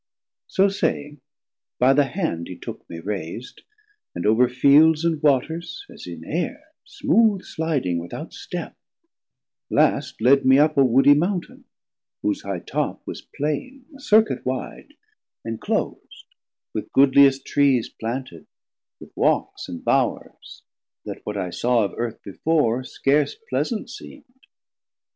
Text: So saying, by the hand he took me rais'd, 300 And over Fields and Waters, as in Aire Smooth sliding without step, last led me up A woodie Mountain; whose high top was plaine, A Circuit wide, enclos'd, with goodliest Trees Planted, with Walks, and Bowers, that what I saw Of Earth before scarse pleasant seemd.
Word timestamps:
So 0.47 0.67
saying, 0.67 1.21
by 1.77 1.93
the 1.93 2.05
hand 2.05 2.47
he 2.47 2.55
took 2.57 2.89
me 2.89 2.99
rais'd, 2.99 3.57
300 4.13 4.13
And 4.15 4.25
over 4.25 4.49
Fields 4.49 5.05
and 5.05 5.21
Waters, 5.21 5.85
as 5.91 6.07
in 6.07 6.25
Aire 6.25 6.63
Smooth 6.83 7.43
sliding 7.43 7.99
without 7.99 8.33
step, 8.33 8.75
last 9.69 10.19
led 10.19 10.43
me 10.43 10.57
up 10.57 10.75
A 10.75 10.83
woodie 10.83 11.13
Mountain; 11.13 11.65
whose 12.23 12.41
high 12.41 12.61
top 12.61 13.03
was 13.05 13.21
plaine, 13.21 13.85
A 13.95 13.99
Circuit 13.99 14.43
wide, 14.43 14.95
enclos'd, 15.45 16.25
with 16.73 16.91
goodliest 16.93 17.45
Trees 17.45 17.87
Planted, 17.87 18.47
with 18.99 19.11
Walks, 19.15 19.69
and 19.69 19.85
Bowers, 19.85 20.63
that 21.05 21.21
what 21.27 21.37
I 21.37 21.51
saw 21.51 21.83
Of 21.83 21.93
Earth 21.95 22.23
before 22.23 22.83
scarse 22.83 23.35
pleasant 23.49 23.87
seemd. 23.87 24.23